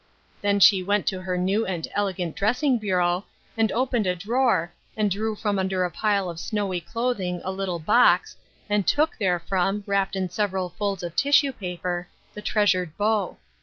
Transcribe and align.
Then 0.41 0.59
she 0.59 0.81
went 0.81 1.05
to 1.09 1.21
her 1.21 1.37
Qew 1.37 1.63
and 1.67 1.87
elegant 1.93 2.35
dressing 2.35 2.79
bureau, 2.79 3.25
and 3.55 3.71
opened 3.71 4.07
a 4.07 4.15
drawer, 4.15 4.73
and 4.97 5.11
drew 5.11 5.35
from 5.35 5.59
under 5.59 5.83
a 5.83 5.91
pile 5.91 6.27
of 6.27 6.39
snowy 6.39 6.81
clothing 6.81 7.39
a 7.43 7.51
little 7.51 7.77
box, 7.77 8.35
and 8.67 8.87
took 8.87 9.15
therefrom, 9.19 9.83
wrapped 9.85 10.15
in 10.15 10.27
several 10.31 10.69
folds 10.69 11.03
of 11.03 11.15
tissue 11.15 11.51
paper, 11.53 12.07
the 12.33 12.41
treasured 12.41 12.97
bow. 12.97 13.37